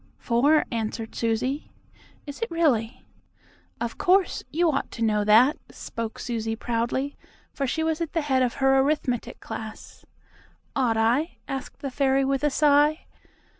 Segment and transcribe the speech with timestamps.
[0.17, 1.69] "Four," answered Susie.
[2.25, 3.05] "Is it really?"
[3.79, 4.41] "Of course.
[4.49, 7.15] You ought to know that," spoke Susie proudly,
[7.53, 10.03] for she was at the head of her arithmetic class.
[10.75, 13.05] "Ought I?" asked the fairy with a sigh.